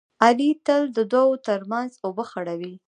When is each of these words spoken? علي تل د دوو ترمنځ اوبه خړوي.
علي 0.23 0.49
تل 0.65 0.81
د 0.97 0.99
دوو 1.11 1.41
ترمنځ 1.47 1.91
اوبه 2.05 2.23
خړوي. 2.31 2.73